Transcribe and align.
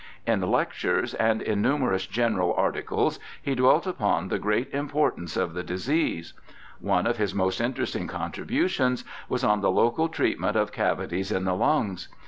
In 0.25 0.41
lec 0.41 0.71
tures 0.73 1.13
and 1.19 1.43
in 1.43 1.61
numerous 1.61 2.07
general 2.07 2.55
articles 2.55 3.19
he 3.39 3.53
dwelt 3.53 3.85
upon 3.85 4.29
the 4.29 4.39
great 4.39 4.71
importance 4.73 5.37
of 5.37 5.53
the 5.53 5.61
disease. 5.61 6.33
One 6.79 7.05
of 7.05 7.17
his 7.17 7.35
most 7.35 7.61
interesting 7.61 8.07
contributions 8.07 9.05
was 9.29 9.43
on 9.43 9.61
the 9.61 9.69
local 9.69 10.09
treatment 10.09 10.55
of 10.57 10.71
cavities 10.71 11.31
in 11.31 11.43
the 11.43 11.53
lungs. 11.53 12.09